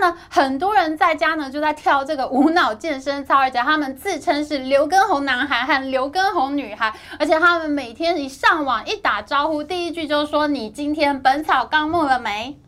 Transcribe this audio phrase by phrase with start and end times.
[0.00, 12.58] 那，很多人在家呢就在跳这个无脑健身操，而且他们自称是刘畊宏男孩和刘畊宏女孩，而且他们每天一上网一打招呼，第一句就说你今天《本草纲目》了没？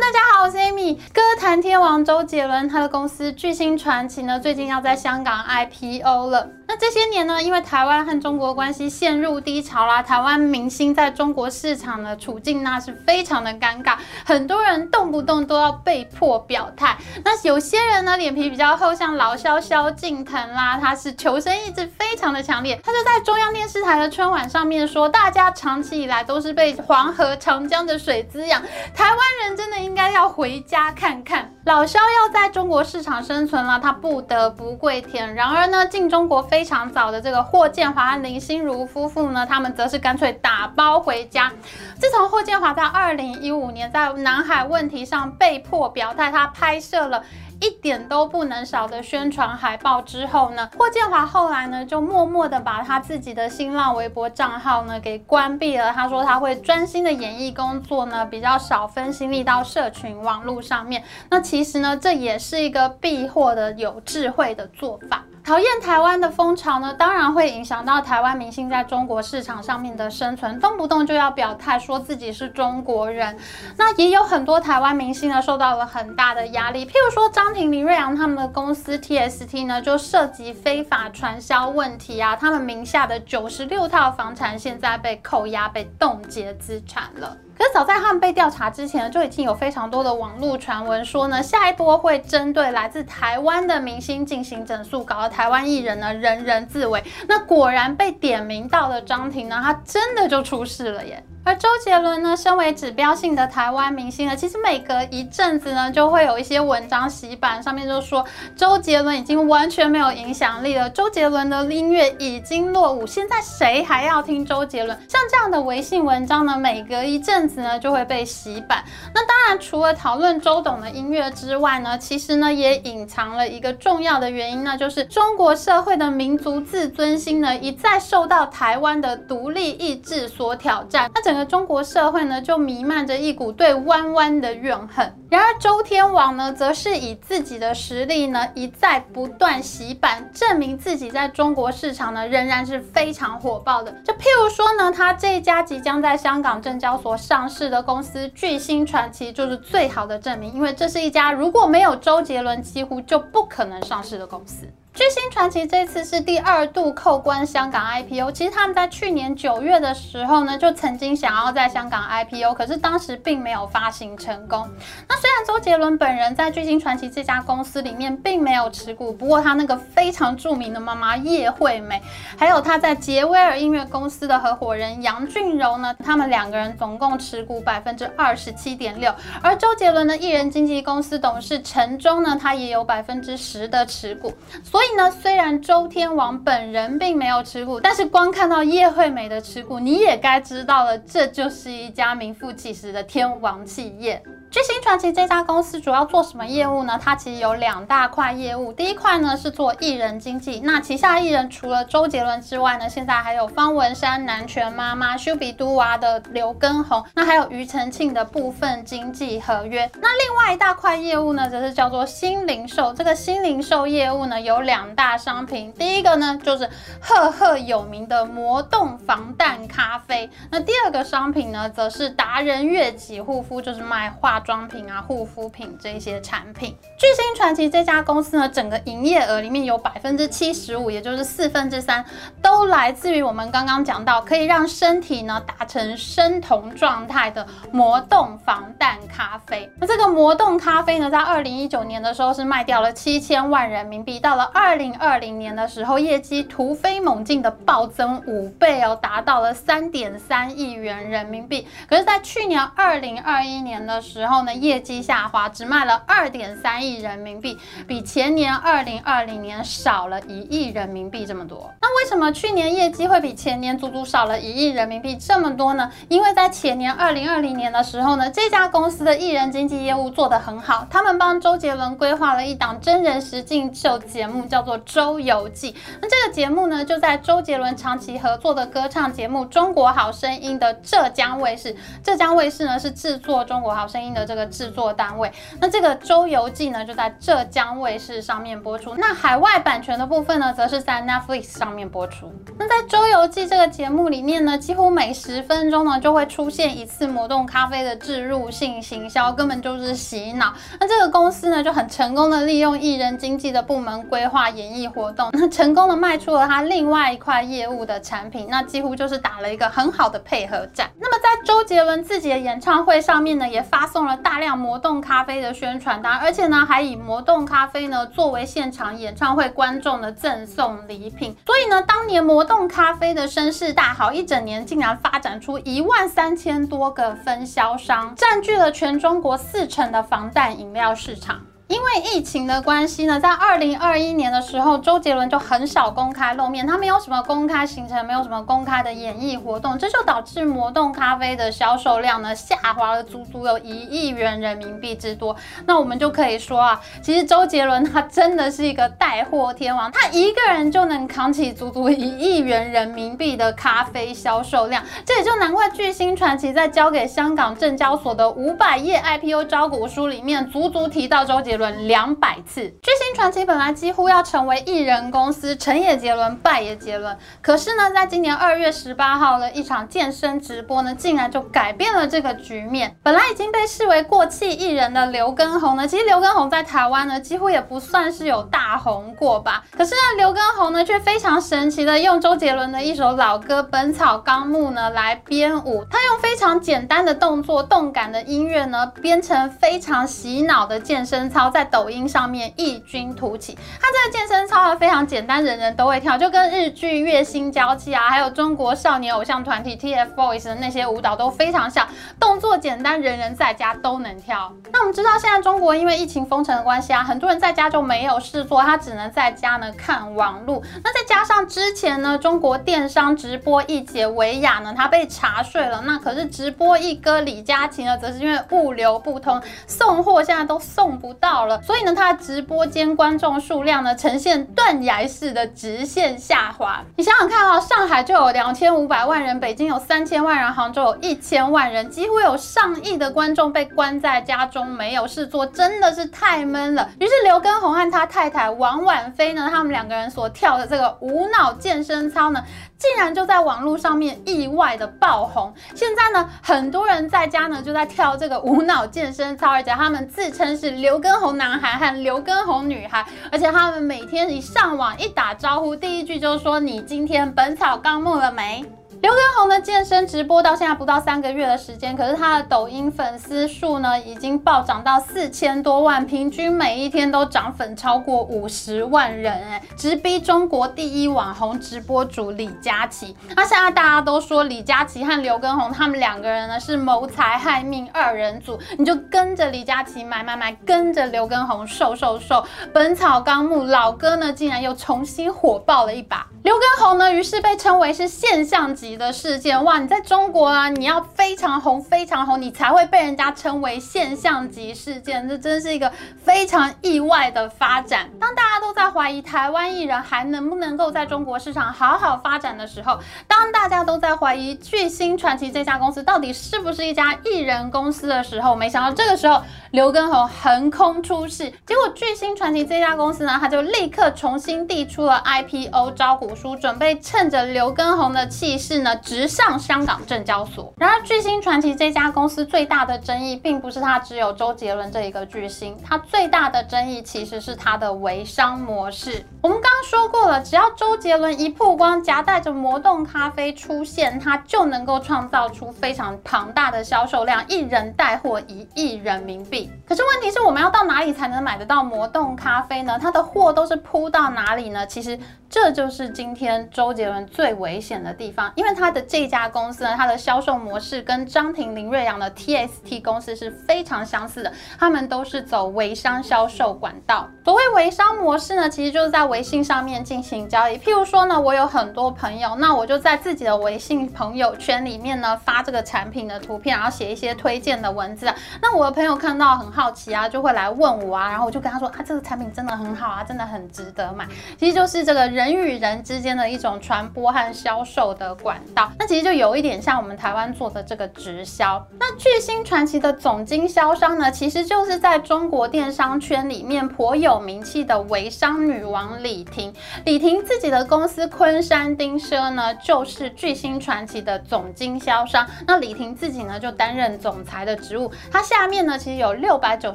[0.00, 0.96] 大家好，我是 Amy。
[1.12, 6.48] 歌坛天王周杰伦，他的公司巨星传奇呢，最近要在香港 IPO 了。
[6.66, 16.96] 那这些年呢，因为台湾和中国关系陷入低潮啦，台湾明星在中国市场的处境那是非常的尴尬，很多人动不动都要被迫表态。
[17.22, 28.60] 那有些人呢，脸皮比较厚，像老萧萧敬腾啦，他是求生意志非常的强烈，他就在中央电视台的春晚上面说，大家长期以来都是被黄河、长江的水滋养，
[28.92, 29.83] 台湾人真的。
[29.84, 31.52] 应该要回家看看。
[31.64, 35.34] 老肖要在中国市场生存了，他不得不跪舔。
[35.34, 41.52] 然而呢，进中国非常早的这个霍建华和林心如夫妇呢，他们则是干脆打包回家。
[41.98, 47.22] 自从霍建华在二零一五年在南海问题上被迫表态，他拍摄了。
[47.60, 55.92] 一点都不能少的宣传海报之后呢，霍建华后来呢就默默的把他自己的新浪微博账号呢给关闭了。
[55.92, 61.02] 他说他会专心的演艺工作呢，比较少分心力到社群网络上面。
[61.30, 65.24] 那其实呢，这也是一个避祸的有智慧的做法。
[65.44, 73.36] 讨厌台湾的风潮呢，当然会影响到台湾明星在中国市场上面的生存，动不动就要表态说自己是中国人。
[73.76, 76.86] 那也有很多台湾明星呢，受到了很大的压力。
[76.86, 87.36] 譬如说张林瑞阳他们的公司 TST 呢，就涉及非法传销问题啊，他们名下的九十六套房产现在被扣押、被冻结资产了。
[87.56, 97.02] 可是早在他们被调查之前呢，就已经有非常多的网络传闻说呢，下一波会针对来自台湾的明星进行整肃，搞得台湾艺人呢人人自危。
[97.28, 101.22] 那果然被点名到的张庭呢，他真的就出事了耶。
[101.46, 108.24] 而周杰伦呢，身为指标性的台湾明星呢，其实每隔一阵子呢，就会有一些文章洗版，上面就说
[108.56, 114.98] 周杰伦已经完全没有影响力了，周杰伦的音乐已经落伍，现在谁还要听周杰伦？
[115.06, 118.84] 像这样的微信文章呢，每隔一阵子呢，就会被洗版。
[119.14, 131.10] 那当然，除了讨论周董的音乐之外呢，其实呢，也隐藏了一个重要的原因，那就是中国社会的民族自尊心呢，一再受到台湾的独立意志所挑战。
[131.14, 135.12] 那整个中国社会呢，就弥漫着一股对弯弯的怨恨。
[135.34, 143.90] 然而周天王呢，则是以自己的实力呢，一再不断洗版，证明自己在中国市场呢，仍然是非常火爆的。
[144.04, 150.54] 就譬如说呢，他这一家即将在香港证交所上市的公司巨星传奇，就是最好的证明。
[150.54, 154.68] 因为这是一家如果没有周杰伦，几乎就不可能上市的公司。
[154.94, 158.30] 巨星传奇这次是第二度扣关香港 IPO。
[158.30, 164.70] 其实他们在去年九月的时候呢，就曾经想要在香港 IPO，可是当时并没有发行成功。
[165.08, 172.00] 那虽然周杰伦本人在巨星传奇这家公司里面并没有持股，不过他那个非常著名的妈妈叶惠美，
[172.38, 179.12] 还有他在杰威尔音乐公司的合伙人杨俊柔呢，他们两个人总共持股百分之二十七点六。
[179.42, 184.83] 而周杰伦的艺人经纪公司董事陈忠呢，他也有百分之十的持股，所以。
[184.84, 194.22] 所以呢，虽然周天王本人并没有持股，但是光看到叶惠美的持股，你也该知道了，这就是一家名副其实的天王企业。
[194.54, 196.96] 巨星传奇这家公司主要做什么业务呢？
[197.02, 198.72] 它其实有两大块业务。
[198.72, 209.90] 第一块呢是做艺人经纪，那旗下艺人除了周杰伦之外呢，现在还有方文山、南拳妈妈、修比都娃的刘畊宏，那还有庾澄庆的部分经纪合约。
[210.00, 212.94] 那另外一大块业务呢，则是叫做新零售。
[212.94, 215.72] 这个新零售业务呢，有两大商品。
[215.72, 224.43] 第一个呢就是赫赫有名的魔动防弹咖啡，那第二个商品呢，则是达人悦己护肤，就是卖化妆。
[224.44, 232.04] 妆品啊，护肤品这些产品，巨星传奇这家公司呢，整个营业额里面有百分之七十五，也就是四分之三，
[232.42, 239.70] 都来自于我们刚刚讲到可以让身体呢达成生酮状态的魔动防弹咖啡。
[239.80, 251.66] 那这个魔动咖啡呢，在二零一九年的时候是卖掉了七千万人民币，到了二零二零年的时候，业绩突飞猛进的暴增五倍哦，达到了三点三亿元人民币。
[251.88, 261.72] 可是，在去年二零二一年的时候，后呢，业绩下滑，只卖了二点三亿人民币，比前年二零二零年少了一亿人民币这么多。
[262.04, 265.90] 为什么去年业绩会比前年足足少了一亿人民币这么多呢？
[266.08, 275.72] 因为在前年二零二零年的时候呢，这家公司的艺人经纪业务做得很好，他们帮周杰伦规划了一档真人实境秀节目，叫做《周游记》。
[276.02, 281.74] 那这个节目呢，就在周杰伦长期合作的歌唱节目《中国好声音》的浙江卫视。
[282.02, 285.32] 浙江卫视呢是制作《中国好声音》的这个制作单位。
[285.58, 288.94] 那这个《周游记》呢，就在浙江卫视上面播出。
[288.96, 292.28] 那海外版权的部分呢，则是在 Netflix 上面播出。
[292.58, 300.52] 那在《周游记》这个节目里面呢，几乎每十分钟呢就会出现一次魔动咖啡的置入性行销，根本就是洗脑。
[300.80, 310.90] 那这个公司呢就很成功的利用艺人经纪的部门规划演艺活动，那成功的卖出了他另外一块业务的产品，那几乎就是打了一个很好的配合战。
[310.98, 321.36] 那么在周杰伦自己的演唱会上面呢，也发送了大量魔动咖啡的宣传单，而且呢还以魔动咖啡呢作为现场演唱会观众的赠送礼品。
[321.46, 331.40] 所以呢，当年魔动咖啡的声势大好，一整年竟然发展出一万三千多个分销商，占据了全中国四成的防弹饮料市场。
[331.66, 345.34] 因为疫情的关系呢，在二零二一年的时候，周杰伦就很少公开露面，他没有什么公开行程，没有什么公开的演艺活动，这就导致魔动咖啡的销售量呢下滑了足足有一亿元人民币之多。
[345.64, 361.53] 那我们就可以说啊， 其实周杰伦他真的是一个带货天王，他一个人就能扛起足足一亿元人民币的咖啡销售量，这也就难怪巨星传奇在交给香港证交所的五百页 IPO 招股书里面，足足提到周杰。
[361.56, 367.16] 轮两百次，巨星传奇本来几乎要成为艺人公司，成也杰伦，败也杰伦。
[367.40, 372.96] 可是呢，在今年二月十八号的一场健身直播呢，竟然就改变了这个局面。
[373.02, 379.64] 本来已经被视为过气艺人的刘畊宏呢，其实刘畊宏在台湾呢，几乎也不算是有大红过吧。
[379.70, 385.84] 可是呢，刘畊宏呢，却非常神奇的用周杰伦的一首老歌《本草纲目》呢来编舞。
[385.88, 391.43] 他用非常简单的动作、动感的音乐呢，编成非常洗脑的健身操。
[391.50, 401.86] 在抖音上面异军突起，他这个健身操啊非常简单，人人都会跳，就跟日剧《月薪娇妻》啊，还有中国少年偶像团体 TFBOYS 的那些舞蹈都非常像，
[402.18, 404.52] 动作简单，人人在家都能跳。
[404.72, 410.62] 那我们知道现在中国因为疫情封城的关系啊，很多人在家就没有事做，他只能在家呢看网路。
[410.82, 421.33] 那再加上之前呢，中国电商直播一姐维亚呢，他被查税了，那可是直播一哥李佳琦呢，则是因为物流不通，送货现在都送不到。
[421.46, 426.82] 了，所以呢，他直播间观众数量呢呈现断崖式的直线下滑。
[426.96, 436.88] 你想想看啊，上海就有两千五百万人，北京有三千万人，杭州有一千万人，几乎有上亿的观众被关在家中没有事做，真的是太闷了。
[437.00, 442.42] 于是刘畊宏和他太太王婉菲呢，他们两个人所跳的这个无脑健身操呢。
[442.78, 458.64] 竟然就在网络上面意外的爆红，现在呢，很多人在家呢就在跳这个无脑健身操，而且他们自称是刘畊宏男孩和刘畊宏女孩，而且他们每天一上网一打招呼，第一句就说你今天本草纲目了没？
[459.04, 473.14] 刘畊宏的健身直播到现在不到三个月的时间，可是他的抖音粉丝数呢已经暴涨到四千多万，平均每一天都涨粉超过五十万人，哎，直逼中国第一网红直播主李佳琦。
[473.36, 482.42] 那现在大家都说李佳琦和刘畊宏他们两个人呢是谋财害命二人组，你就跟着李佳琦买买买，跟着刘畊宏瘦瘦瘦。
[482.72, 488.84] 本草纲目老哥呢竟然又重新火爆了一把，刘畊宏呢于是被称为是现象级。
[488.98, 489.78] 的事件哇！
[489.78, 495.26] 你在中国啊，你要非常红，非常红，你才会被人家称为现象级事件。
[495.26, 495.90] 这真是一个
[496.22, 498.10] 非常意外的发展。
[498.20, 511.50] 当大家都在怀疑台湾艺人还能不能够在中国市场好好发展的时候，当大家都在怀疑巨星传奇这家公司到底是不是一家艺人公司的时候，没想到这个时候刘畊宏横空出世。
[511.66, 518.74] 结果巨星传奇这家公司呢，他就立刻重新递出了 IPO 招股书，准备趁着刘畊宏的气势。
[518.74, 520.72] 呢，直上香港证交所。
[520.76, 529.24] 然而，巨星传奇这家公司最大的争议，并不是它只有周杰伦这一个巨星，它最大的争议其实是它的微商模式。
[529.40, 539.70] 我们刚刚说过了，只要周杰伦一曝光，夹带着魔动咖啡出现，它就能够创造出非常庞大的销售量，一人带货一亿人民币。
[539.86, 542.98] 可是问题是，我们要到哪里才能买得到魔动咖啡呢？
[543.00, 544.86] 它的货都是铺到哪里呢？
[544.86, 545.18] 其实。
[545.54, 557.28] 这就是今天周杰伦最危险的地方，因为他的这家公司呢，它的销售模式跟张庭林瑞阳的 TST 公司是非常相似的，他们都是走微商销售管道。
[557.44, 560.76] 所谓微商模式呢，其实就是在微信上面进行交易。
[560.76, 568.26] 譬如说呢，我有很多朋友，那我就在自己的微信朋友圈里面呢发这个产品的图片，然后写一些推荐的文字。
[568.60, 574.26] 那我的朋友看到很好奇啊，就会来问我啊，然后我就跟他说啊，这个产品真的很好啊，真的很值得买。
[574.58, 575.43] 其实就是这个人。
[575.44, 581.86] 人与人之间的一种传播和销售的管道，那其实就有一点像我们台湾做的这个直销。
[582.00, 589.70] 那巨星传奇的总经销商呢，其实就是在中国电商圈里面颇有名气的微商女王李婷。
[590.06, 595.46] 李婷自己的公司昆山丁奢呢，就是巨星传奇的总经销商。
[595.66, 598.10] 那李婷自己呢，就担任总裁的职务。
[598.32, 599.94] 她下面呢，其实有六百九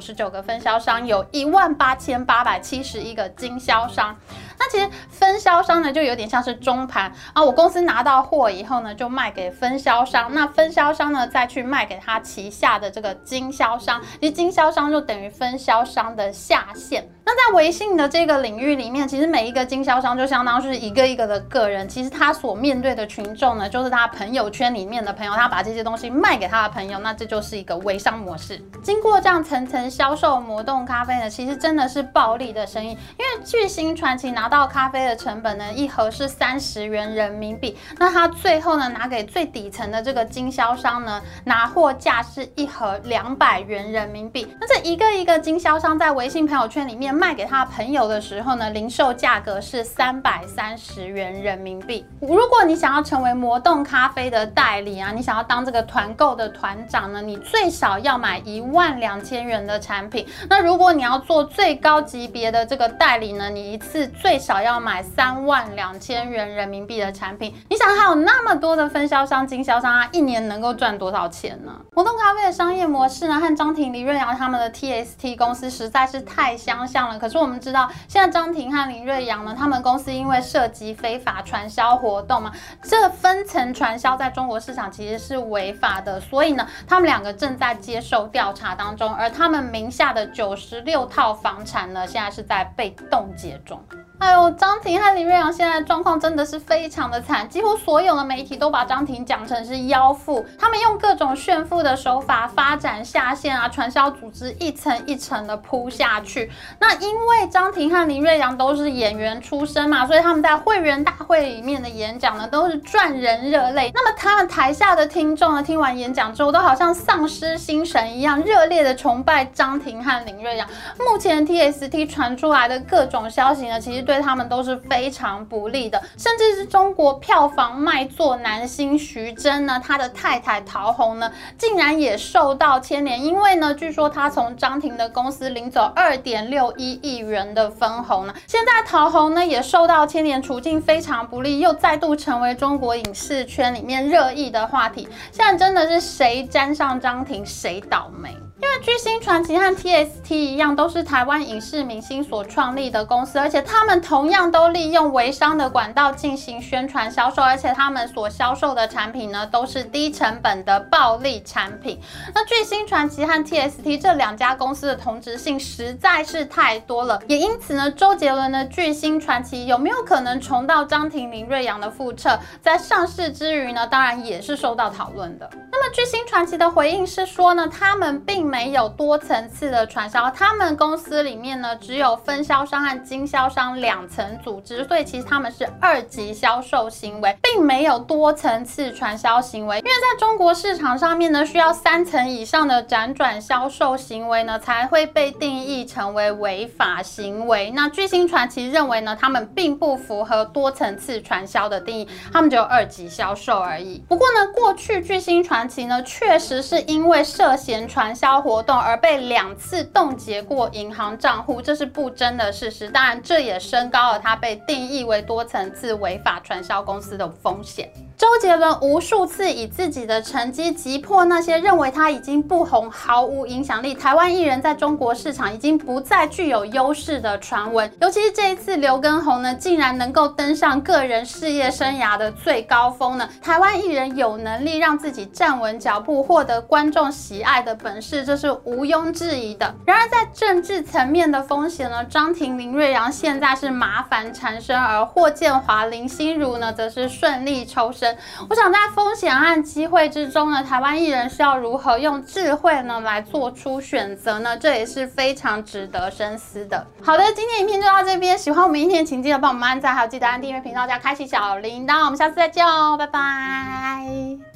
[0.00, 4.16] 十九个分销商，有一万八千八百七十一个经销商。
[4.60, 7.42] 那其实分销商呢，就有点像是中盘啊。
[7.42, 17.08] 我公司拿到货以后呢，就卖给分销商，那分销商呢再去卖给他旗下的这个经销商，其实经销商就等于分销商的下线。
[17.24, 28.60] 那在微信的这个领域里面，其实每一个经销商就相当是一个一个的个人，其实他所面对的群众呢，就是他朋友圈里面的朋友，他把这些东西卖给他的朋友，那这就是一个微商模式。
[28.82, 47.19] 经过这样层层销售，魔动咖啡呢，其实真的是暴利的生意，因为巨星传奇拿到咖啡的成本呢，一盒是三十元人民币，那他最后呢，拿给最底层的这个经销商呢，拿货价是一盒两百元人民币，那这一个一个经销商在微信朋友圈里面。
[47.20, 52.06] 卖给他朋友的时候呢，零售价格是三百三十元人民币。
[52.18, 60.26] 如果你想要成为魔动咖啡的代理啊，你想要当这个团购的团长呢，你最少要买一万两千元的产品。
[60.48, 67.54] 那如果你要做最高级别的这个代理呢，你一次最少要买三万两千元人民币的产品。
[67.68, 71.72] 你想还有那么多的分销商、经销商啊，一年能够赚多少钱呢？
[71.92, 76.99] 魔动咖啡的商业模式呢，和张庭、李润阳他们的 TST 公司实在是太相像。
[77.18, 82.52] 可是我们知道，现在张庭和林瑞阳呢，他们公司因为涉及非法传销活动嘛，
[82.82, 93.80] 这分层传销在中国市场其实是违法的，所以呢，他们两个正在接受调查当中，而他们名下的九十六套房产呢，现在是在被冻结中。
[94.20, 106.52] 哎呦，张庭和林瑞阳现在状况真的是非常的惨，几乎所有的媒体都把张庭讲成是妖妇，他们用各种炫富的手法发展下线啊，传销组织一层一层的铺下去。
[106.78, 113.90] 那因为张庭和林瑞阳都是演员出身嘛，所以他们在会员大会里面的演讲呢，都是赚人热泪。
[113.94, 120.68] 那么他们台下的听众呢，听完演讲之后，都好像丧失心神一样，热烈的崇拜张庭和林瑞阳。
[120.98, 124.09] 目前 TST 传出来的各种消息呢，其实。
[124.10, 145.08] 对他们都是非常不利的，甚至是中国票房卖座男星徐峥呢，他的太太陶虹呢，竟然也受到牵连，因为呢，据说他从张庭的公司领走二点六一亿元的分红呢，现在陶虹呢也受到牵连，处境非常不利，又再度成为中国影视圈里面热议的话题。
[145.30, 148.34] 现在真的是谁沾上张庭谁倒霉。
[148.62, 161.98] 因为巨星传奇和 TST 一样，都是台湾影视明星所创立的公司，而且他们同样都利用微商的管道进行宣传销售，而且他们所销售的产品呢，都是低成本的暴利产品。
[162.34, 175.48] 那巨星传奇和 TST 这两家公司的同质性实在是太多了，也因此呢，周杰伦的巨星传奇有没有可能重蹈张庭林瑞阳的覆辙，在上市之余呢，当然也是受到讨论的。
[175.72, 189.76] 那么巨星传奇的回应是说呢，他们并没有多层次的传销，他们公司里面呢只有分销商和经销商两层组织，所以其实他们是二级销售行为，并没有多层次传销行为。
[189.78, 197.70] 因为在中国市场上面呢，需要三层以上的辗转销售行为呢才会被定义成为违法行为。
[197.70, 204.02] 那巨星传奇认为呢，他们并不符合多层次传销的定义，他们只有二级销售而已。
[204.08, 208.39] 不过呢，过去巨星传奇呢确实是因为涉嫌传销。
[208.40, 212.88] 活动而被两次冻结过银行账户，这是不争的事实。
[212.88, 217.92] 当然，这也升高了它被定义为多层次违法传销公司的风险。
[218.20, 227.90] 周杰伦无数次以自己的成绩击破那些认为他已经不红、毫无影响力，台湾艺人在中国市场已经不再具有优势的传闻。
[227.98, 233.26] 尤其是这一次，刘畊宏呢，竟然能够登上个人事业生涯的最高峰呢。
[233.40, 239.74] 台湾艺人有能力让自己站稳脚步，获得观众喜爱的本事，这是毋庸置疑的。
[239.86, 248.09] 然而，在政治层面的风险呢，张庭、林瑞阳现在是麻烦缠身，而霍建华、林心如呢，则是顺利抽身。
[248.48, 254.56] 我想在风险和机会之中呢，台湾艺人是要如何用智慧呢来做出选择呢？
[254.56, 256.86] 这也是非常值得深思的。
[257.02, 262.04] 好的，今天影片就到这边，喜欢我们影片，请记得帮我们按赞，还有记得按订阅频道加开启小铃铛。
[262.04, 264.49] 我们下次再见哦，拜拜。